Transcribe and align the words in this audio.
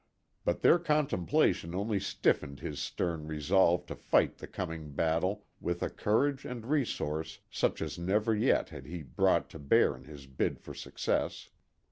But 0.43 0.61
their 0.61 0.79
contemplation 0.79 1.75
only 1.75 1.99
stiffened 1.99 2.59
his 2.59 2.79
stern 2.79 3.27
resolve 3.27 3.85
to 3.85 3.93
fight 3.93 4.39
the 4.39 4.47
coming 4.47 4.93
battle 4.93 5.45
with 5.59 5.83
a 5.83 5.91
courage 5.91 6.43
and 6.43 6.65
resource 6.65 7.37
such 7.51 7.83
as 7.83 7.99
never 7.99 8.33
yet 8.33 8.69
had 8.69 8.87
he 8.87 9.03
brought 9.03 9.47
to 9.51 9.59
bear 9.59 9.95
in 9.95 10.05
his 10.05 10.25
bid 10.25 10.59
for 10.59 10.73
success. 10.73 11.49